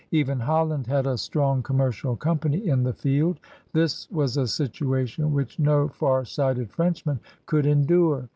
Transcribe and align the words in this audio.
Even 0.09 0.39
Holland 0.39 0.87
had 0.87 1.05
a 1.05 1.15
strong 1.15 1.61
commercial 1.61 2.15
company 2.15 2.67
in 2.67 2.81
the 2.81 2.91
field. 2.91 3.39
This 3.71 4.09
was 4.09 4.35
a 4.35 4.47
situation 4.47 5.31
which 5.31 5.59
no 5.59 5.89
far 5.89 6.25
sighted 6.25 6.71
Frenchman 6.71 7.19
could 7.45 7.67
endure. 7.67 8.27